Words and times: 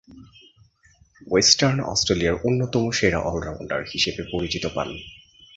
Western 1.27 1.79
অস্ট্রেলিয়ার 1.83 2.35
অন্যতম 2.43 2.83
সেরা 2.91 3.19
অল-রাউন্ডার 3.21 3.81
হিসেবে 3.93 4.21
পরিচিতি 4.31 4.69
পান। 4.75 4.89